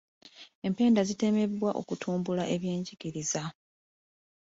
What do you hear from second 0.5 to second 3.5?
Empenda zitemebwa okutumbula ebyenjigiriza.